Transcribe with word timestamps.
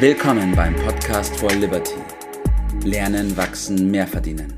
Willkommen 0.00 0.54
beim 0.54 0.76
Podcast 0.76 1.34
for 1.40 1.50
Liberty. 1.50 1.96
Lernen, 2.84 3.36
wachsen, 3.36 3.90
mehr 3.90 4.06
verdienen. 4.06 4.54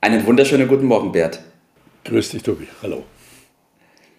Einen 0.00 0.24
wunderschönen 0.24 0.66
guten 0.66 0.86
Morgen, 0.86 1.12
Bert. 1.12 1.38
Grüß 2.04 2.30
dich, 2.30 2.42
Tobi. 2.42 2.66
Hallo. 2.82 3.04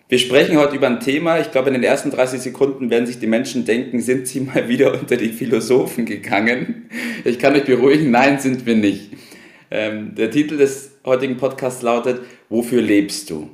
Wir 0.07 0.20
sprechen 0.20 0.57
heute 0.57 0.75
über 0.75 0.86
ein 0.86 1.00
Thema. 1.00 1.39
Ich 1.39 1.50
glaube, 1.50 1.70
in 1.70 1.73
den 1.73 1.82
ersten 1.84 2.11
30 2.11 2.39
Sekunden 2.39 2.91
werden 2.91 3.07
sich 3.07 3.18
die 3.18 3.25
Menschen 3.25 3.66
denken, 3.66 4.02
sind 4.02 4.27
sie 4.27 4.41
mal 4.41 4.68
wieder 4.70 4.93
unter 4.93 5.17
die 5.17 5.29
Philosophen 5.29 6.05
gegangen? 6.05 6.88
Ich 7.23 7.39
kann 7.39 7.55
euch 7.55 7.65
beruhigen, 7.65 8.11
nein, 8.11 8.38
sind 8.38 8.67
wir 8.67 8.75
nicht. 8.75 9.13
Ähm, 9.71 10.13
der 10.13 10.29
Titel 10.29 10.57
des 10.57 10.91
heutigen 11.04 11.38
Podcasts 11.38 11.81
lautet, 11.81 12.21
Wofür 12.49 12.83
lebst 12.83 13.31
du? 13.31 13.49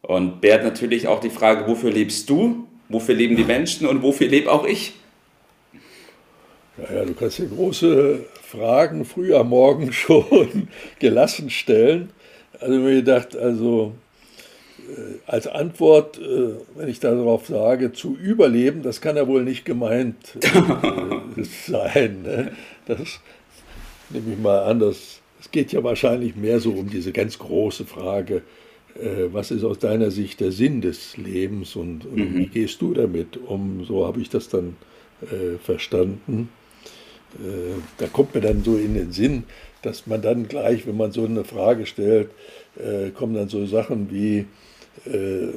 Und 0.00 0.40
Bert 0.40 0.64
natürlich 0.64 1.06
auch 1.06 1.20
die 1.20 1.28
Frage, 1.28 1.66
wofür 1.66 1.90
lebst 1.90 2.30
du? 2.30 2.66
Wofür 2.88 3.14
leben 3.14 3.36
die 3.36 3.44
Menschen 3.44 3.86
und 3.86 4.02
wofür 4.02 4.28
lebe 4.28 4.50
auch 4.50 4.64
ich? 4.64 4.94
Ja, 6.76 6.96
ja, 6.96 7.04
du 7.04 7.14
kannst 7.14 7.38
dir 7.38 7.46
große 7.46 8.24
Fragen 8.42 9.04
früh 9.04 9.34
am 9.34 9.50
Morgen 9.50 9.92
schon 9.92 10.68
gelassen 10.98 11.50
stellen. 11.50 12.10
Also 12.60 12.78
mir 12.78 12.94
gedacht, 12.96 13.36
also 13.36 13.94
äh, 14.78 15.18
als 15.26 15.46
Antwort, 15.46 16.18
äh, 16.18 16.54
wenn 16.74 16.88
ich 16.88 17.00
darauf 17.00 17.46
sage, 17.46 17.92
zu 17.92 18.16
überleben, 18.16 18.82
das 18.82 19.00
kann 19.00 19.16
ja 19.16 19.26
wohl 19.26 19.44
nicht 19.44 19.64
gemeint 19.64 20.16
äh, 20.42 21.42
sein. 21.66 22.22
Ne? 22.22 22.52
Das 22.86 23.20
nehme 24.10 24.32
ich 24.32 24.38
mal 24.38 24.64
an, 24.64 24.80
das, 24.80 25.20
es 25.40 25.50
geht 25.50 25.72
ja 25.72 25.82
wahrscheinlich 25.82 26.36
mehr 26.36 26.60
so 26.60 26.72
um 26.72 26.90
diese 26.90 27.12
ganz 27.12 27.38
große 27.38 27.84
Frage, 27.86 28.42
was 29.32 29.50
ist 29.50 29.64
aus 29.64 29.80
deiner 29.80 30.10
Sicht 30.10 30.40
der 30.40 30.52
Sinn 30.52 30.80
des 30.80 31.16
Lebens 31.16 31.74
und, 31.74 32.06
und 32.06 32.16
mhm. 32.16 32.38
wie 32.38 32.46
gehst 32.46 32.80
du 32.80 32.94
damit 32.94 33.36
um? 33.36 33.84
So 33.84 34.06
habe 34.06 34.20
ich 34.20 34.28
das 34.28 34.48
dann 34.48 34.76
äh, 35.22 35.58
verstanden. 35.58 36.48
Äh, 37.34 37.80
da 37.98 38.06
kommt 38.06 38.34
mir 38.34 38.40
dann 38.40 38.62
so 38.62 38.76
in 38.76 38.94
den 38.94 39.12
Sinn, 39.12 39.44
dass 39.82 40.06
man 40.06 40.22
dann 40.22 40.48
gleich, 40.48 40.86
wenn 40.86 40.96
man 40.96 41.12
so 41.12 41.24
eine 41.24 41.44
Frage 41.44 41.86
stellt, 41.86 42.30
äh, 42.76 43.10
kommen 43.10 43.34
dann 43.34 43.48
so 43.48 43.66
Sachen 43.66 44.10
wie, 44.10 44.46
äh, 45.06 45.52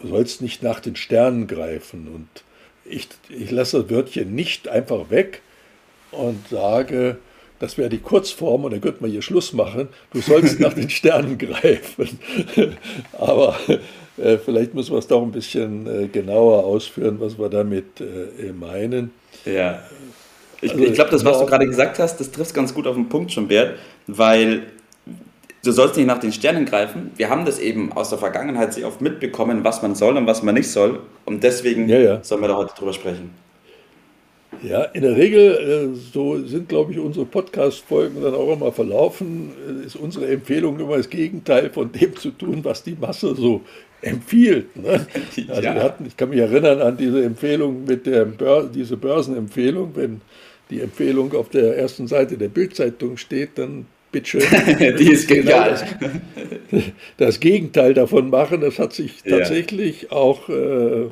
du 0.00 0.08
sollst 0.08 0.42
nicht 0.42 0.62
nach 0.62 0.80
den 0.80 0.96
Sternen 0.96 1.46
greifen. 1.46 2.08
Und 2.08 2.28
ich, 2.84 3.08
ich 3.28 3.50
lasse 3.50 3.82
das 3.82 3.90
Wörtchen 3.90 4.34
nicht 4.34 4.68
einfach 4.68 5.10
weg 5.10 5.42
und 6.10 6.48
sage, 6.48 7.18
das 7.62 7.78
wäre 7.78 7.88
die 7.88 7.98
Kurzform 7.98 8.64
und 8.64 8.72
dann 8.72 8.80
könnte 8.80 9.02
man 9.02 9.10
hier 9.12 9.22
Schluss 9.22 9.52
machen, 9.52 9.88
du 10.12 10.20
sollst 10.20 10.58
nach 10.58 10.72
den 10.72 10.90
Sternen 10.90 11.38
greifen. 11.38 12.18
Aber 13.12 13.54
äh, 14.16 14.36
vielleicht 14.36 14.74
müssen 14.74 14.90
wir 14.90 14.98
es 14.98 15.06
doch 15.06 15.22
ein 15.22 15.30
bisschen 15.30 15.86
äh, 15.86 16.08
genauer 16.08 16.64
ausführen, 16.64 17.20
was 17.20 17.38
wir 17.38 17.48
damit 17.48 18.00
äh, 18.00 18.52
meinen. 18.52 19.12
Ja. 19.44 19.78
Ich, 20.60 20.72
also, 20.72 20.82
ich 20.82 20.94
glaube, 20.94 21.12
das, 21.12 21.24
was 21.24 21.38
du 21.38 21.46
gerade 21.46 21.68
gesagt 21.68 22.00
hast, 22.00 22.18
das 22.18 22.32
trifft 22.32 22.52
ganz 22.52 22.74
gut 22.74 22.88
auf 22.88 22.96
den 22.96 23.08
Punkt 23.08 23.30
schon, 23.30 23.46
Bert, 23.46 23.78
weil 24.08 24.64
du 25.62 25.70
sollst 25.70 25.96
nicht 25.96 26.06
nach 26.06 26.18
den 26.18 26.32
Sternen 26.32 26.64
greifen. 26.64 27.12
Wir 27.14 27.30
haben 27.30 27.44
das 27.44 27.60
eben 27.60 27.92
aus 27.92 28.08
der 28.08 28.18
Vergangenheit 28.18 28.74
sehr 28.74 28.88
oft 28.88 29.00
mitbekommen, 29.00 29.62
was 29.62 29.82
man 29.82 29.94
soll 29.94 30.16
und 30.16 30.26
was 30.26 30.42
man 30.42 30.56
nicht 30.56 30.68
soll. 30.68 30.98
Und 31.26 31.44
deswegen 31.44 31.88
ja, 31.88 31.98
ja. 31.98 32.24
sollen 32.24 32.40
wir 32.40 32.48
da 32.48 32.56
heute 32.56 32.74
drüber 32.74 32.92
sprechen. 32.92 33.30
Ja, 34.62 34.84
in 34.84 35.02
der 35.02 35.16
Regel, 35.16 35.92
äh, 35.92 35.96
so 36.12 36.38
sind, 36.44 36.68
glaube 36.68 36.92
ich, 36.92 36.98
unsere 36.98 37.26
Podcast-Folgen 37.26 38.22
dann 38.22 38.34
auch 38.34 38.52
immer 38.52 38.72
verlaufen, 38.72 39.50
äh, 39.82 39.86
ist 39.86 39.96
unsere 39.96 40.28
Empfehlung 40.28 40.78
immer 40.78 40.96
das 40.96 41.10
Gegenteil 41.10 41.70
von 41.70 41.90
dem 41.92 42.16
zu 42.16 42.30
tun, 42.30 42.60
was 42.62 42.82
die 42.82 42.96
Masse 42.98 43.34
so 43.34 43.62
empfiehlt. 44.02 44.76
Ne? 44.76 45.06
Also 45.48 45.62
ja. 45.62 45.74
wir 45.74 45.82
hatten, 45.82 46.06
ich 46.06 46.16
kann 46.16 46.30
mich 46.30 46.38
erinnern 46.38 46.80
an 46.80 46.96
diese 46.96 47.24
Empfehlung 47.24 47.84
mit 47.84 48.06
der 48.06 48.24
Bör 48.24 48.64
diese 48.64 48.96
Börsenempfehlung, 48.96 49.92
wenn 49.94 50.20
die 50.70 50.80
Empfehlung 50.80 51.34
auf 51.34 51.48
der 51.48 51.76
ersten 51.76 52.06
Seite 52.06 52.36
der 52.36 52.48
Bildzeitung 52.48 53.16
steht, 53.16 53.58
dann 53.58 53.86
bitteschön. 54.10 54.42
die 54.98 55.10
ist 55.10 55.28
genau 55.28 55.64
das, 55.64 55.84
das, 57.16 57.40
Gegenteil 57.40 57.94
davon 57.94 58.30
machen. 58.30 58.60
Das 58.60 58.78
hat 58.78 58.92
sich 58.92 59.22
tatsächlich 59.22 60.02
ja. 60.02 60.12
auch, 60.12 60.48
äh, 60.48 61.06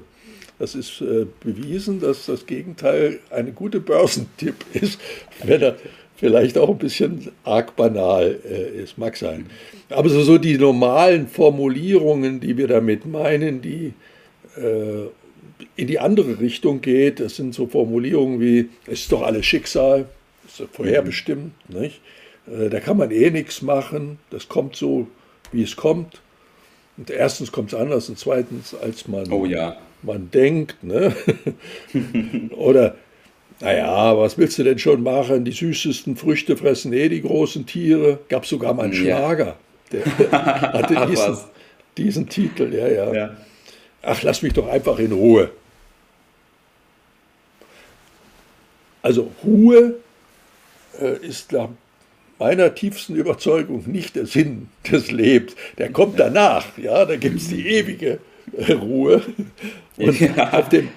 das 0.60 0.74
ist 0.74 1.00
äh, 1.00 1.26
bewiesen, 1.40 2.00
dass 2.00 2.26
das 2.26 2.46
Gegenteil 2.46 3.18
ein 3.30 3.54
guter 3.54 3.80
Börsentipp 3.80 4.54
ist, 4.74 5.00
wenn 5.42 5.62
er 5.62 5.76
vielleicht 6.16 6.58
auch 6.58 6.68
ein 6.68 6.78
bisschen 6.78 7.32
arg 7.44 7.74
banal 7.76 8.38
äh, 8.48 8.82
ist, 8.82 8.98
mag 8.98 9.16
sein. 9.16 9.46
Aber 9.88 10.10
so, 10.10 10.22
so 10.22 10.36
die 10.36 10.58
normalen 10.58 11.26
Formulierungen, 11.28 12.40
die 12.40 12.58
wir 12.58 12.68
damit 12.68 13.06
meinen, 13.06 13.62
die 13.62 13.94
äh, 14.56 15.06
in 15.76 15.86
die 15.86 15.98
andere 15.98 16.38
Richtung 16.38 16.82
geht, 16.82 17.20
das 17.20 17.36
sind 17.36 17.54
so 17.54 17.66
Formulierungen 17.66 18.38
wie, 18.38 18.68
es 18.86 19.00
ist 19.00 19.12
doch 19.12 19.22
alles 19.22 19.46
Schicksal, 19.46 20.06
ist 20.46 20.62
vorherbestimmt, 20.72 21.52
mhm. 21.68 21.80
nicht? 21.80 22.00
Äh, 22.46 22.68
da 22.68 22.80
kann 22.80 22.98
man 22.98 23.10
eh 23.10 23.30
nichts 23.30 23.62
machen. 23.62 24.18
Das 24.28 24.48
kommt 24.48 24.76
so, 24.76 25.06
wie 25.52 25.62
es 25.62 25.74
kommt. 25.74 26.20
Und 26.98 27.08
erstens 27.08 27.50
kommt 27.50 27.72
es 27.72 27.78
anders 27.78 28.10
und 28.10 28.18
zweitens, 28.18 28.74
als 28.74 29.08
man, 29.08 29.32
oh, 29.32 29.46
ja. 29.46 29.78
Man 30.02 30.30
denkt. 30.30 30.82
Ne? 30.82 31.14
Oder, 32.56 32.96
naja, 33.60 34.16
was 34.16 34.38
willst 34.38 34.58
du 34.58 34.64
denn 34.64 34.78
schon 34.78 35.02
machen? 35.02 35.44
Die 35.44 35.52
süßesten 35.52 36.16
Früchte 36.16 36.56
fressen 36.56 36.92
eh 36.92 37.08
die 37.08 37.22
großen 37.22 37.66
Tiere. 37.66 38.20
Gab 38.28 38.46
sogar 38.46 38.74
mal 38.74 38.84
einen 38.84 38.92
ja. 38.92 39.16
Schlager. 39.16 39.56
Der 39.92 40.04
hatte 40.32 41.06
diesen, 41.06 41.38
diesen, 41.96 42.28
Titel, 42.28 42.72
ja, 42.72 42.88
ja, 42.88 43.12
ja. 43.12 43.36
Ach, 44.02 44.22
lass 44.22 44.42
mich 44.42 44.52
doch 44.52 44.68
einfach 44.68 44.98
in 44.98 45.12
Ruhe. 45.12 45.50
Also 49.02 49.30
Ruhe 49.44 49.96
äh, 51.00 51.26
ist 51.26 51.52
nach 51.52 51.68
meiner 52.38 52.74
tiefsten 52.74 53.16
Überzeugung 53.16 53.84
nicht 53.86 54.16
der 54.16 54.26
Sinn 54.26 54.68
des 54.90 55.10
Lebens. 55.10 55.54
Der 55.78 55.90
kommt 55.90 56.18
danach, 56.18 56.66
ja, 56.78 57.04
da 57.04 57.16
gibt 57.16 57.36
es 57.36 57.48
die 57.48 57.66
ewige 57.66 58.18
Ruhe. 58.68 59.22
Und, 59.96 60.20
ja. 60.20 60.52
auf 60.52 60.68
dem, 60.68 60.88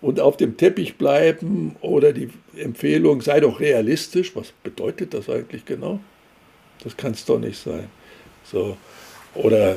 und 0.00 0.20
auf 0.20 0.36
dem 0.36 0.56
Teppich 0.56 0.96
bleiben 0.96 1.76
oder 1.80 2.12
die 2.12 2.30
Empfehlung, 2.56 3.20
sei 3.20 3.40
doch 3.40 3.60
realistisch. 3.60 4.34
Was 4.36 4.52
bedeutet 4.62 5.14
das 5.14 5.28
eigentlich 5.28 5.64
genau? 5.64 6.00
Das 6.82 6.96
kann 6.96 7.12
es 7.12 7.24
doch 7.24 7.38
nicht 7.38 7.58
sein. 7.58 7.88
So. 8.44 8.76
Oder 9.34 9.76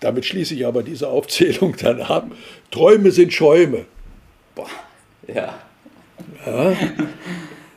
damit 0.00 0.24
schließe 0.24 0.54
ich 0.54 0.66
aber 0.66 0.82
diese 0.82 1.08
Aufzählung 1.08 1.76
dann 1.76 2.00
ab. 2.00 2.30
Träume 2.70 3.10
sind 3.10 3.32
Schäume. 3.32 3.86
Boah, 4.54 4.68
ja. 5.26 5.58
ja. 6.44 6.76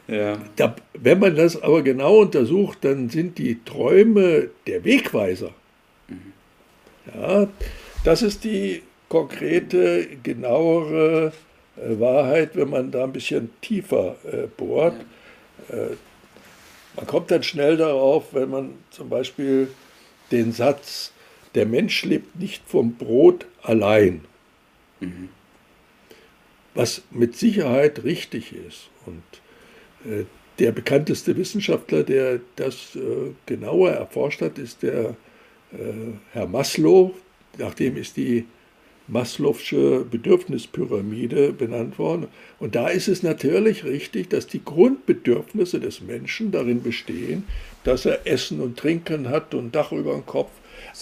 Ja. 0.07 0.37
Da, 0.55 0.75
wenn 0.93 1.19
man 1.19 1.35
das 1.35 1.61
aber 1.61 1.81
genau 1.81 2.19
untersucht, 2.19 2.79
dann 2.81 3.09
sind 3.09 3.37
die 3.37 3.63
Träume 3.63 4.49
der 4.67 4.83
Wegweiser. 4.83 5.51
Mhm. 6.07 6.33
Ja, 7.13 7.47
das 8.05 8.21
ist 8.21 8.43
die 8.43 8.83
konkrete, 9.09 10.07
genauere 10.21 11.33
äh, 11.75 11.99
Wahrheit, 11.99 12.55
wenn 12.55 12.69
man 12.69 12.91
da 12.91 13.03
ein 13.03 13.13
bisschen 13.13 13.49
tiefer 13.61 14.15
äh, 14.23 14.47
bohrt. 14.47 15.01
Äh, 15.69 15.95
man 16.95 17.07
kommt 17.07 17.31
dann 17.31 17.43
schnell 17.43 17.77
darauf, 17.77 18.33
wenn 18.33 18.49
man 18.49 18.73
zum 18.91 19.09
Beispiel 19.09 19.69
den 20.31 20.53
Satz, 20.53 21.11
der 21.55 21.65
Mensch 21.65 22.03
lebt 22.05 22.39
nicht 22.39 22.63
vom 22.67 22.93
Brot 22.93 23.47
allein, 23.63 24.21
mhm. 24.99 25.29
was 26.73 27.01
mit 27.11 27.35
Sicherheit 27.35 28.03
richtig 28.03 28.53
ist. 28.53 28.89
Und 29.05 29.23
der 30.59 30.71
bekannteste 30.71 31.35
Wissenschaftler, 31.35 32.03
der 32.03 32.39
das 32.55 32.97
genauer 33.45 33.91
erforscht 33.91 34.41
hat, 34.41 34.57
ist 34.57 34.83
der 34.83 35.15
Herr 36.31 36.47
Maslow. 36.47 37.13
Nach 37.57 37.73
dem 37.73 37.97
ist 37.97 38.17
die 38.17 38.45
Maslow'sche 39.07 40.03
Bedürfnispyramide 40.03 41.53
benannt 41.53 41.99
worden. 41.99 42.27
Und 42.59 42.75
da 42.75 42.87
ist 42.87 43.07
es 43.07 43.21
natürlich 43.21 43.83
richtig, 43.83 44.29
dass 44.29 44.47
die 44.47 44.63
Grundbedürfnisse 44.63 45.79
des 45.79 46.01
Menschen 46.01 46.51
darin 46.51 46.81
bestehen, 46.81 47.43
dass 47.83 48.05
er 48.05 48.25
Essen 48.25 48.61
und 48.61 48.77
Trinken 48.77 49.29
hat 49.29 49.53
und 49.53 49.75
Dach 49.75 49.91
über 49.91 50.13
dem 50.13 50.25
Kopf. 50.25 50.49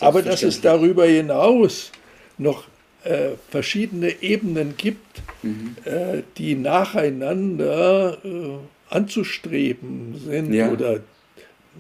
Aber 0.02 0.22
dass 0.22 0.44
es 0.44 0.60
darüber 0.60 1.06
hinaus 1.06 1.92
noch 2.38 2.66
äh, 3.04 3.32
verschiedene 3.50 4.22
Ebenen 4.22 4.76
gibt, 4.78 5.22
mhm. 5.42 5.76
äh, 5.86 6.24
die 6.38 6.56
nacheinander 6.56 8.18
äh, 8.24 8.58
anzustreben 8.90 10.20
sind 10.26 10.54
ja. 10.54 10.72
oder 10.72 11.00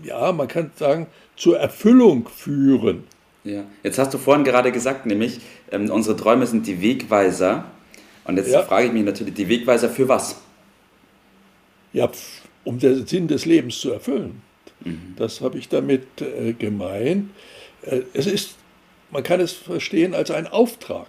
ja, 0.04 0.32
man 0.32 0.48
kann 0.48 0.72
sagen, 0.76 1.08
zur 1.36 1.60
Erfüllung 1.60 2.28
führen. 2.28 3.04
Ja, 3.44 3.66
jetzt 3.84 4.00
hast 4.00 4.14
du 4.14 4.18
vorhin 4.18 4.44
gerade 4.44 4.72
gesagt, 4.72 5.06
nämlich 5.06 5.40
ähm, 5.72 5.90
unsere 5.90 6.16
Träume 6.16 6.48
sind 6.48 6.66
die 6.66 6.82
Wegweiser. 6.82 7.66
Und 8.26 8.38
jetzt 8.38 8.52
ja. 8.52 8.64
frage 8.64 8.88
ich 8.88 8.94
mich 8.94 9.04
natürlich, 9.04 9.34
die 9.34 9.50
Wegweiser 9.50 9.90
für 9.90 10.08
was? 10.08 10.42
Ja, 11.92 12.10
um 12.64 12.80
den 12.80 13.06
Sinn 13.06 13.28
des 13.28 13.46
Lebens 13.46 13.80
zu 13.80 13.92
erfüllen. 13.92 14.42
Mhm. 14.86 15.16
Das 15.18 15.42
habe 15.42 15.58
ich 15.58 15.68
damit 15.68 16.22
äh, 16.22 16.54
gemeint. 16.54 17.32
Äh, 17.82 18.02
es 18.14 18.28
ist, 18.28 18.56
man 19.12 19.24
kann 19.24 19.42
es 19.42 19.52
verstehen 19.52 20.14
als 20.14 20.32
ein 20.32 20.48
Auftrag. 20.48 21.08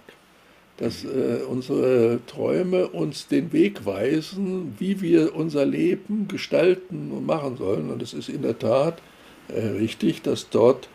dass 0.77 1.05
äh, 1.05 1.39
unsere 1.47 2.19
Träume 2.27 2.87
uns 2.87 3.27
den 3.27 3.53
Weg 3.53 3.85
weisen, 3.85 4.75
wie 4.77 5.01
wir 5.01 5.35
unser 5.35 5.65
Leben 5.65 6.27
gestalten 6.27 7.11
und 7.11 7.25
machen 7.25 7.57
sollen. 7.57 7.89
Und 7.89 8.01
es 8.01 8.13
ist 8.13 8.27
in 8.27 8.41
der 8.41 8.59
Tat 8.59 9.01
äh, 9.47 9.59
richtig, 9.59 10.21
dass 10.21 10.49
dort 10.49 10.89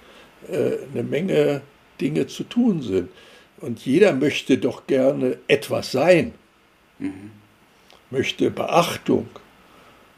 eine 0.49 1.03
Menge 1.03 1.63
Dinge 2.01 2.27
zu 2.27 2.45
tun 2.45 2.83
sind. 2.83 3.09
Und 3.61 3.85
jeder 3.85 4.15
möchte 4.15 4.59
doch 4.59 4.87
gerne 4.87 5.37
etwas 5.47 5.93
sein, 5.93 6.33
mhm. 6.99 7.31
möchte 8.11 8.51
Beachtung, 8.51 9.29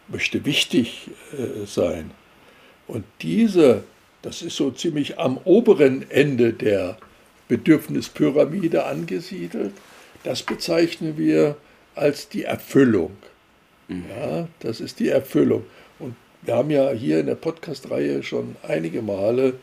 möchte 0.09 0.45
wichtig 0.45 1.11
äh, 1.33 1.67
sein. 1.67 2.13
Und 2.87 3.05
diese, 3.21 3.83
das 4.23 4.43
ist 4.43 4.57
so 4.57 4.71
ziemlich 4.71 5.19
am 5.19 5.39
oberen 5.45 6.09
Ende 6.11 6.53
der 6.53 6.99
Bedürfnispyramide 7.49 8.85
angesiedelt, 8.87 9.73
das 10.23 10.43
bezeichnen 10.43 11.19
wir 11.19 11.57
als 11.97 12.29
die 12.29 12.45
Erfüllung. 12.45 13.17
Mhm. 13.89 14.05
Ja, 14.09 14.49
das 14.61 14.81
ist 14.81 15.01
die 15.01 15.09
Erfüllung. 15.09 15.65
Und 15.99 16.15
wir 16.43 16.55
haben 16.55 16.71
ja 16.71 16.91
hier 16.93 17.19
in 17.19 17.27
der 17.27 17.35
Podcast-Reihe 17.35 18.23
schon 18.23 18.57
einige 18.63 19.03
Male 19.03 19.55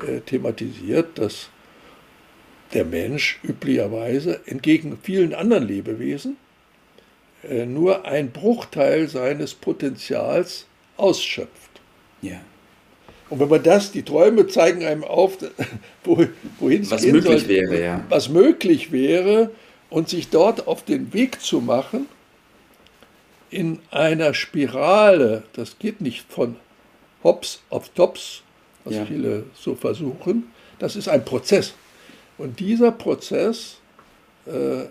äh, 0.00 0.20
thematisiert, 0.20 1.18
dass 1.18 1.48
der 2.72 2.84
Mensch 2.84 3.38
üblicherweise 3.42 4.40
entgegen 4.46 4.98
vielen 5.02 5.34
anderen 5.34 5.66
Lebewesen 5.66 6.36
äh, 7.48 7.66
nur 7.66 8.04
ein 8.04 8.30
Bruchteil 8.30 9.08
seines 9.08 9.54
Potenzials 9.54 10.66
ausschöpft. 10.96 11.80
Ja. 12.22 12.40
Und 13.30 13.40
wenn 13.40 13.48
man 13.48 13.62
das, 13.62 13.92
die 13.92 14.02
Träume 14.02 14.46
zeigen 14.46 14.84
einem 14.84 15.04
auf, 15.04 15.38
wohin 16.04 16.82
es 16.82 16.90
was 16.90 17.04
möglich 17.04 17.40
soll, 17.40 17.48
wäre, 17.48 17.82
ja. 17.82 18.04
was 18.08 18.28
möglich 18.28 18.92
wäre 18.92 19.50
und 19.90 20.08
sich 20.08 20.28
dort 20.30 20.66
auf 20.66 20.84
den 20.84 21.12
Weg 21.12 21.40
zu 21.40 21.60
machen 21.60 22.06
in 23.50 23.78
einer 23.90 24.34
Spirale, 24.34 25.44
das 25.52 25.78
geht 25.78 26.00
nicht 26.00 26.30
von 26.30 26.56
Hops 27.22 27.62
auf 27.70 27.88
Tops, 27.90 28.43
was 28.84 28.94
ja. 28.94 29.06
viele 29.06 29.44
so 29.54 29.74
versuchen, 29.74 30.44
das 30.78 30.96
ist 30.96 31.08
ein 31.08 31.24
Prozess. 31.24 31.74
Und 32.36 32.60
dieser 32.60 32.92
Prozess 32.92 33.78
äh, 34.46 34.84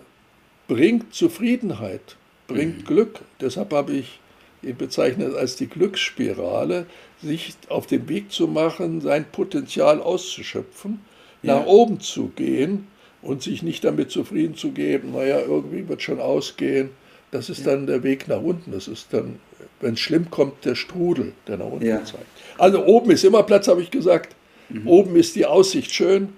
bringt 0.66 1.14
Zufriedenheit, 1.14 2.16
bringt 2.46 2.78
mhm. 2.78 2.84
Glück. 2.84 3.20
Deshalb 3.40 3.72
habe 3.72 3.92
ich 3.92 4.18
ihn 4.62 4.76
bezeichnet 4.76 5.34
als 5.36 5.56
die 5.56 5.66
Glücksspirale, 5.66 6.86
sich 7.22 7.54
auf 7.68 7.86
den 7.86 8.08
Weg 8.08 8.32
zu 8.32 8.48
machen, 8.48 9.00
sein 9.00 9.26
Potenzial 9.30 10.00
auszuschöpfen, 10.00 11.00
ja. 11.42 11.58
nach 11.58 11.66
oben 11.66 12.00
zu 12.00 12.28
gehen 12.28 12.86
und 13.22 13.42
sich 13.42 13.62
nicht 13.62 13.84
damit 13.84 14.10
zufrieden 14.10 14.54
zu 14.54 14.70
geben, 14.70 15.12
naja, 15.12 15.40
irgendwie 15.40 15.88
wird 15.88 16.02
schon 16.02 16.20
ausgehen. 16.20 16.90
Das 17.30 17.50
ist 17.50 17.64
ja. 17.64 17.72
dann 17.72 17.86
der 17.86 18.02
Weg 18.02 18.28
nach 18.28 18.40
unten. 18.40 18.72
Das 18.72 18.86
ist 18.86 19.08
dann, 19.12 19.40
wenn 19.84 19.94
es 19.94 20.00
schlimm 20.00 20.30
kommt, 20.30 20.64
der 20.64 20.74
Strudel, 20.74 21.32
der 21.46 21.58
nach 21.58 21.66
unten 21.66 21.86
ja. 21.86 22.04
zeigt. 22.04 22.26
Also 22.58 22.84
oben 22.84 23.10
ist 23.10 23.24
immer 23.24 23.42
Platz, 23.42 23.68
habe 23.68 23.82
ich 23.82 23.90
gesagt. 23.90 24.34
Mhm. 24.70 24.88
Oben 24.88 25.16
ist 25.16 25.36
die 25.36 25.46
Aussicht 25.46 25.92
schön, 25.92 26.30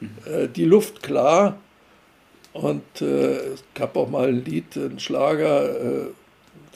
mhm. 0.00 0.10
äh, 0.26 0.48
die 0.48 0.64
Luft 0.64 1.02
klar. 1.02 1.58
Und 2.52 2.82
äh, 3.00 3.04
es 3.04 3.62
gab 3.74 3.96
auch 3.96 4.10
mal 4.10 4.28
ein 4.28 4.44
Lied, 4.44 4.76
ein 4.76 4.98
Schlager, 4.98 5.68
äh, 5.68 6.06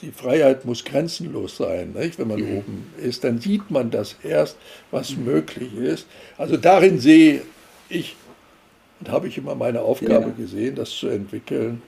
die 0.01 0.11
Freiheit 0.11 0.65
muss 0.65 0.83
grenzenlos 0.83 1.57
sein. 1.57 1.93
Nicht? 1.93 2.19
Wenn 2.19 2.27
man 2.27 2.39
mhm. 2.39 2.57
oben 2.57 2.93
ist, 2.97 3.23
dann 3.23 3.39
sieht 3.39 3.69
man 3.69 3.91
das 3.91 4.15
erst, 4.23 4.57
was 4.91 5.15
mhm. 5.15 5.25
möglich 5.25 5.75
ist. 5.75 6.07
Also 6.37 6.57
darin 6.57 6.99
sehe 6.99 7.41
ich 7.89 8.15
und 8.99 9.11
habe 9.11 9.27
ich 9.27 9.37
immer 9.37 9.55
meine 9.55 9.81
Aufgabe 9.81 10.27
ja. 10.27 10.33
gesehen, 10.37 10.75
das 10.75 10.91
zu 10.91 11.07
entwickeln. 11.07 11.81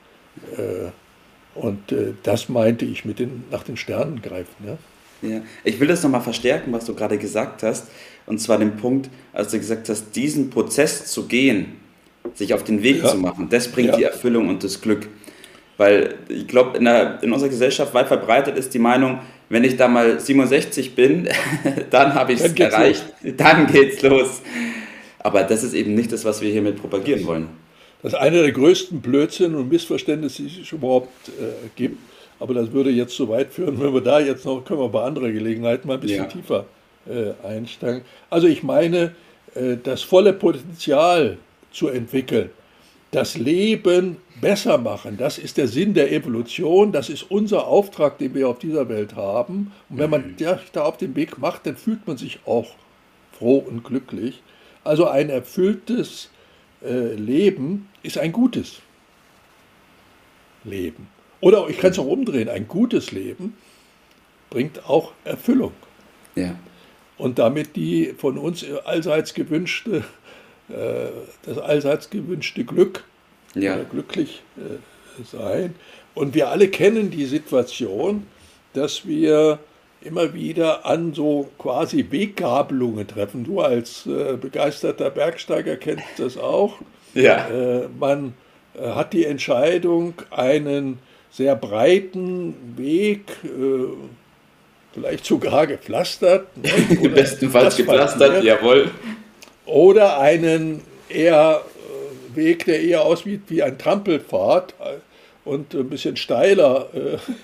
Äh, 0.57 0.89
und 1.55 1.91
äh, 1.91 2.13
das 2.23 2.49
meinte 2.49 2.85
ich 2.85 3.05
mit 3.05 3.19
den 3.19 3.45
nach 3.49 3.63
den 3.63 3.77
Sternen 3.77 4.21
greifen. 4.21 4.53
Ja? 4.65 4.77
Ja. 5.21 5.41
Ich 5.63 5.79
will 5.79 5.87
das 5.87 6.03
nochmal 6.03 6.21
verstärken, 6.21 6.71
was 6.73 6.85
du 6.85 6.93
gerade 6.93 7.17
gesagt 7.17 7.63
hast. 7.63 7.87
Und 8.25 8.39
zwar 8.39 8.57
den 8.57 8.75
Punkt, 8.75 9.09
als 9.33 9.51
du 9.51 9.57
gesagt 9.57 9.89
hast, 9.89 10.15
diesen 10.15 10.49
Prozess 10.49 11.05
zu 11.05 11.27
gehen, 11.27 11.77
sich 12.33 12.53
auf 12.53 12.63
den 12.63 12.83
Weg 12.83 13.03
ja. 13.03 13.09
zu 13.09 13.17
machen, 13.17 13.47
das 13.49 13.67
bringt 13.67 13.89
ja. 13.89 13.97
die 13.97 14.03
Erfüllung 14.03 14.49
und 14.49 14.63
das 14.63 14.81
Glück. 14.81 15.07
Weil 15.77 16.15
ich 16.29 16.47
glaube, 16.47 16.77
in, 16.77 16.87
in 16.87 17.31
unserer 17.31 17.49
Gesellschaft 17.49 17.93
weit 17.93 18.07
verbreitet 18.07 18.57
ist 18.57 18.73
die 18.73 18.79
Meinung, 18.79 19.19
wenn 19.49 19.63
ich 19.63 19.77
da 19.77 19.87
mal 19.87 20.19
67 20.19 20.95
bin, 20.95 21.29
dann 21.91 22.13
habe 22.13 22.33
ich 22.33 22.41
es 22.41 22.53
erreicht, 22.53 23.05
los. 23.21 23.33
dann 23.37 23.67
geht's 23.67 24.01
los. 24.01 24.41
Aber 25.19 25.43
das 25.43 25.63
ist 25.63 25.73
eben 25.73 25.95
nicht 25.95 26.11
das, 26.11 26.25
was 26.25 26.41
wir 26.41 26.51
hiermit 26.51 26.77
propagieren 26.77 27.25
wollen. 27.25 27.47
Das 28.05 28.13
ist 28.13 28.19
einer 28.19 28.43
der 28.43 28.51
größten 28.51 29.01
Blödsinn 29.01 29.55
und 29.55 29.67
Missverständnisse, 29.67 30.43
die 30.43 30.61
es 30.61 30.71
überhaupt 30.71 31.29
äh, 31.29 31.69
gibt. 31.75 31.97
Aber 32.39 32.53
das 32.53 32.71
würde 32.71 32.91
jetzt 32.91 33.15
zu 33.15 33.29
weit 33.29 33.51
führen, 33.51 33.81
wenn 33.81 33.95
wir 33.95 34.01
da 34.01 34.19
jetzt 34.19 34.45
noch, 34.45 34.63
können 34.63 34.79
wir 34.79 34.89
bei 34.89 35.01
anderer 35.01 35.31
Gelegenheit 35.31 35.85
mal 35.85 35.95
ein 35.95 36.01
bisschen 36.01 36.25
ja. 36.25 36.25
tiefer 36.25 36.65
äh, 37.09 37.31
einsteigen. 37.43 38.03
Also 38.29 38.45
ich 38.45 38.61
meine, 38.61 39.15
äh, 39.55 39.77
das 39.81 40.03
volle 40.03 40.33
Potenzial 40.33 41.39
zu 41.71 41.87
entwickeln, 41.87 42.51
das 43.09 43.37
Leben 43.39 44.17
besser 44.39 44.77
machen. 44.77 45.17
Das 45.17 45.39
ist 45.39 45.57
der 45.57 45.67
Sinn 45.67 45.95
der 45.95 46.11
Evolution, 46.11 46.91
das 46.91 47.09
ist 47.09 47.23
unser 47.31 47.65
Auftrag, 47.65 48.19
den 48.19 48.35
wir 48.35 48.49
auf 48.49 48.59
dieser 48.59 48.87
Welt 48.87 49.15
haben. 49.15 49.71
Und 49.89 49.97
wenn 49.97 50.11
man 50.11 50.35
sich 50.37 50.45
mhm. 50.45 50.59
da 50.73 50.83
auf 50.83 50.97
den 50.97 51.15
Weg 51.15 51.39
macht, 51.39 51.65
dann 51.65 51.75
fühlt 51.75 52.05
man 52.05 52.17
sich 52.17 52.37
auch 52.45 52.67
froh 53.31 53.65
und 53.67 53.83
glücklich. 53.83 54.43
Also 54.83 55.07
ein 55.07 55.31
erfülltes 55.31 56.29
äh, 56.85 57.13
Leben 57.15 57.89
ist 58.03 58.17
ein 58.17 58.31
gutes 58.31 58.81
Leben. 60.63 61.07
Oder 61.41 61.67
ich 61.69 61.77
kann 61.77 61.91
es 61.91 61.99
auch 61.99 62.07
umdrehen, 62.07 62.49
ein 62.49 62.67
gutes 62.67 63.11
Leben 63.11 63.55
bringt 64.49 64.87
auch 64.87 65.13
Erfüllung. 65.23 65.73
Ja. 66.35 66.55
Und 67.17 67.39
damit 67.39 67.75
die 67.75 68.13
von 68.17 68.37
uns 68.37 68.65
allseits 68.85 69.33
gewünschte 69.33 70.03
äh, 70.69 71.09
das 71.43 71.57
allseits 71.59 72.09
gewünschte 72.09 72.63
Glück, 72.63 73.03
ja. 73.53 73.77
glücklich 73.83 74.41
äh, 74.57 75.23
sein. 75.23 75.75
Und 76.15 76.33
wir 76.33 76.49
alle 76.49 76.69
kennen 76.69 77.11
die 77.11 77.25
Situation, 77.25 78.25
dass 78.73 79.07
wir 79.07 79.59
immer 80.05 80.33
wieder 80.33 80.85
an 80.85 81.13
so 81.13 81.49
quasi 81.57 82.05
Weggabelungen 82.09 83.07
treffen. 83.07 83.43
Du 83.43 83.59
als 83.59 84.05
äh, 84.05 84.37
begeisterter 84.37 85.09
Bergsteiger 85.09 85.75
kennst 85.75 86.05
das 86.17 86.37
auch. 86.37 86.75
Ja. 87.13 87.47
Äh, 87.47 87.87
man 87.99 88.33
äh, 88.79 88.89
hat 88.89 89.13
die 89.13 89.25
Entscheidung, 89.25 90.13
einen 90.31 90.99
sehr 91.31 91.55
breiten 91.55 92.55
Weg, 92.77 93.31
äh, 93.43 93.87
vielleicht 94.93 95.25
sogar 95.25 95.67
gepflastert. 95.67 96.47
Ne, 96.57 97.09
Bestenfalls 97.09 97.75
gepflastert, 97.75 98.43
jawohl 98.43 98.91
oder 99.65 100.19
einen 100.19 100.81
eher 101.09 101.61
äh, 102.33 102.35
Weg, 102.35 102.65
der 102.65 102.81
eher 102.81 103.01
aussieht 103.01 103.41
wie 103.47 103.63
ein 103.63 103.77
Trampelpfad 103.77 104.75
äh, 104.79 105.49
und 105.49 105.73
ein 105.73 105.89
bisschen 105.89 106.15
steiler 106.17 106.89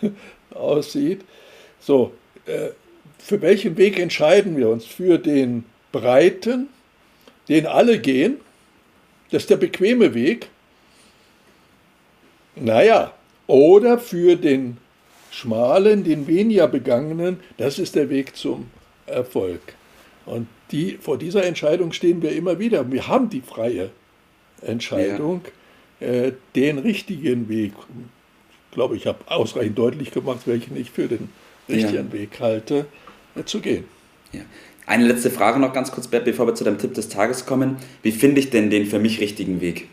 aussieht. 0.53 1.21
So, 1.79 2.11
für 3.19 3.41
welchen 3.41 3.77
Weg 3.77 3.99
entscheiden 3.99 4.57
wir 4.57 4.69
uns? 4.69 4.85
Für 4.85 5.17
den 5.17 5.65
breiten, 5.91 6.69
den 7.49 7.67
alle 7.67 7.99
gehen, 7.99 8.37
das 9.31 9.43
ist 9.43 9.49
der 9.49 9.57
bequeme 9.57 10.13
Weg. 10.13 10.49
Naja, 12.55 13.13
oder 13.47 13.97
für 13.97 14.35
den 14.35 14.77
schmalen, 15.31 16.03
den 16.03 16.27
weniger 16.27 16.67
begangenen, 16.67 17.39
das 17.57 17.79
ist 17.79 17.95
der 17.95 18.09
Weg 18.09 18.35
zum 18.35 18.69
Erfolg. 19.05 19.61
Und 20.25 20.47
die, 20.71 20.97
vor 21.01 21.17
dieser 21.17 21.45
Entscheidung 21.45 21.93
stehen 21.93 22.21
wir 22.21 22.33
immer 22.33 22.59
wieder. 22.59 22.91
Wir 22.91 23.07
haben 23.07 23.29
die 23.29 23.41
freie 23.41 23.89
Entscheidung, 24.61 25.41
ja. 25.99 26.07
äh, 26.07 26.33
den 26.55 26.77
richtigen 26.77 27.49
Weg. 27.49 27.73
Ich 28.69 28.75
glaube, 28.75 28.95
ich 28.95 29.07
habe 29.07 29.19
ausreichend 29.27 29.77
deutlich 29.77 30.11
gemacht, 30.11 30.41
welchen 30.45 30.77
ich 30.77 30.91
für 30.91 31.07
den 31.07 31.29
richtigen 31.71 32.07
ja. 32.07 32.13
Weg 32.13 32.39
halte, 32.39 32.85
äh, 33.35 33.43
zu 33.43 33.59
gehen. 33.59 33.85
Ja. 34.31 34.41
Eine 34.85 35.05
letzte 35.05 35.29
Frage 35.29 35.59
noch 35.59 35.73
ganz 35.73 35.91
kurz, 35.91 36.07
Bert, 36.07 36.25
bevor 36.25 36.47
wir 36.47 36.55
zu 36.55 36.63
deinem 36.63 36.77
Tipp 36.77 36.93
des 36.93 37.09
Tages 37.09 37.45
kommen. 37.45 37.77
Wie 38.03 38.11
finde 38.11 38.39
ich 38.39 38.49
denn 38.49 38.69
den 38.69 38.85
für 38.85 38.99
mich 38.99 39.19
richtigen 39.21 39.61
Weg? 39.61 39.87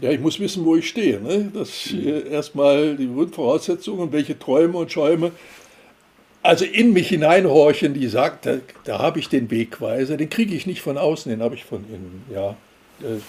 Ja, 0.00 0.10
ich 0.10 0.20
muss 0.20 0.40
wissen, 0.40 0.64
wo 0.64 0.74
ich 0.74 0.88
stehe. 0.88 1.20
Ne? 1.20 1.52
Das 1.54 1.92
mhm. 1.92 2.24
erstmal 2.30 2.96
die 2.96 3.06
Grundvoraussetzungen, 3.06 4.10
welche 4.10 4.38
Träume 4.38 4.78
und 4.78 4.90
Schäume 4.90 5.32
also 6.42 6.64
in 6.64 6.92
mich 6.92 7.08
hineinhorchen, 7.08 7.94
die 7.94 8.08
sagt, 8.08 8.46
da, 8.46 8.56
da 8.84 8.98
habe 8.98 9.20
ich 9.20 9.28
den 9.28 9.50
Wegweiser, 9.50 10.16
den 10.16 10.28
kriege 10.28 10.54
ich 10.54 10.66
nicht 10.66 10.82
von 10.82 10.98
außen, 10.98 11.30
den 11.30 11.40
habe 11.40 11.54
ich 11.54 11.64
von 11.64 11.84
innen. 11.88 12.24
Ja, 12.32 12.56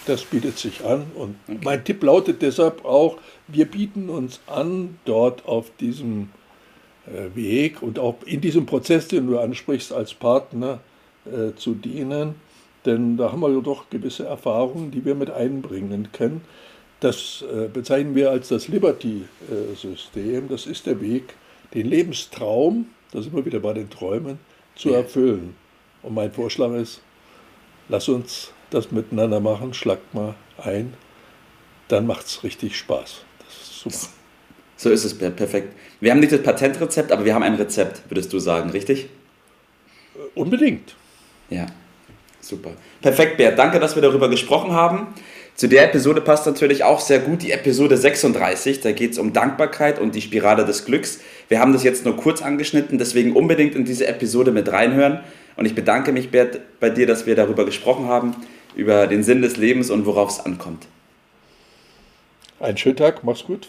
das 0.06 0.24
bietet 0.24 0.58
sich 0.58 0.84
an. 0.84 1.06
Und 1.14 1.36
okay. 1.46 1.58
mein 1.62 1.84
Tipp 1.84 2.02
lautet 2.02 2.42
deshalb 2.42 2.84
auch, 2.84 3.18
wir 3.46 3.66
bieten 3.66 4.08
uns 4.08 4.40
an, 4.46 4.98
dort 5.04 5.46
auf 5.46 5.70
diesem 5.78 6.22
äh, 6.22 6.43
Weg 7.06 7.82
und 7.82 7.98
auch 7.98 8.16
in 8.24 8.40
diesem 8.40 8.66
Prozess, 8.66 9.08
den 9.08 9.26
du 9.26 9.38
ansprichst, 9.38 9.92
als 9.92 10.14
Partner 10.14 10.80
äh, 11.26 11.54
zu 11.56 11.74
dienen. 11.74 12.36
Denn 12.84 13.16
da 13.16 13.32
haben 13.32 13.40
wir 13.40 13.60
doch 13.62 13.88
gewisse 13.90 14.26
Erfahrungen, 14.26 14.90
die 14.90 15.04
wir 15.04 15.14
mit 15.14 15.30
einbringen 15.30 16.08
können. 16.12 16.42
Das 17.00 17.42
äh, 17.42 17.68
bezeichnen 17.68 18.14
wir 18.14 18.30
als 18.30 18.48
das 18.48 18.68
Liberty-System. 18.68 20.48
Das 20.48 20.66
ist 20.66 20.86
der 20.86 21.00
Weg, 21.00 21.34
den 21.74 21.86
Lebenstraum, 21.86 22.86
da 23.12 23.20
sind 23.20 23.34
wir 23.34 23.44
wieder 23.44 23.60
bei 23.60 23.72
den 23.72 23.90
Träumen, 23.90 24.38
zu 24.74 24.92
erfüllen. 24.92 25.56
Und 26.02 26.14
mein 26.14 26.32
Vorschlag 26.32 26.72
ist, 26.72 27.00
lass 27.88 28.08
uns 28.08 28.52
das 28.70 28.90
miteinander 28.90 29.40
machen, 29.40 29.74
schlagt 29.74 30.14
mal 30.14 30.34
ein, 30.58 30.94
dann 31.88 32.06
macht 32.06 32.26
es 32.26 32.42
richtig 32.42 32.76
Spaß. 32.76 33.24
Das 33.38 33.54
ist 33.62 33.80
super. 33.80 34.13
So 34.76 34.90
ist 34.90 35.04
es 35.04 35.16
perfekt. 35.16 35.74
Wir 36.00 36.10
haben 36.10 36.20
nicht 36.20 36.32
das 36.32 36.42
Patentrezept, 36.42 37.12
aber 37.12 37.24
wir 37.24 37.34
haben 37.34 37.42
ein 37.42 37.54
Rezept, 37.54 38.02
würdest 38.08 38.32
du 38.32 38.38
sagen, 38.38 38.70
richtig? 38.70 39.08
Unbedingt. 40.34 40.94
Ja, 41.50 41.66
super. 42.40 42.72
Perfekt, 43.00 43.36
Bert. 43.36 43.58
Danke, 43.58 43.78
dass 43.78 43.94
wir 43.94 44.02
darüber 44.02 44.28
gesprochen 44.28 44.72
haben. 44.72 45.08
Zu 45.54 45.68
der 45.68 45.84
Episode 45.84 46.20
passt 46.20 46.46
natürlich 46.46 46.82
auch 46.82 46.98
sehr 46.98 47.20
gut 47.20 47.42
die 47.42 47.52
Episode 47.52 47.96
36. 47.96 48.80
Da 48.80 48.90
geht 48.90 49.12
es 49.12 49.18
um 49.18 49.32
Dankbarkeit 49.32 50.00
und 50.00 50.16
die 50.16 50.20
Spirale 50.20 50.64
des 50.64 50.84
Glücks. 50.84 51.20
Wir 51.48 51.60
haben 51.60 51.72
das 51.72 51.84
jetzt 51.84 52.04
nur 52.04 52.16
kurz 52.16 52.42
angeschnitten, 52.42 52.98
deswegen 52.98 53.34
unbedingt 53.34 53.76
in 53.76 53.84
diese 53.84 54.08
Episode 54.08 54.50
mit 54.50 54.72
reinhören. 54.72 55.20
Und 55.56 55.66
ich 55.66 55.76
bedanke 55.76 56.10
mich, 56.10 56.30
Bert, 56.32 56.60
bei 56.80 56.90
dir, 56.90 57.06
dass 57.06 57.26
wir 57.26 57.36
darüber 57.36 57.64
gesprochen 57.64 58.08
haben, 58.08 58.34
über 58.74 59.06
den 59.06 59.22
Sinn 59.22 59.42
des 59.42 59.56
Lebens 59.56 59.90
und 59.90 60.06
worauf 60.06 60.30
es 60.30 60.40
ankommt. 60.40 60.88
Einen 62.58 62.76
schönen 62.76 62.96
Tag, 62.96 63.22
mach's 63.22 63.44
gut. 63.44 63.68